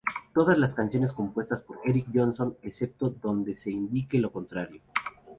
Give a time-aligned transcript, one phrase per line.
[0.33, 4.81] Todas las canciones compuestas por Eric Johnson, excepto donde se indique lo contrario.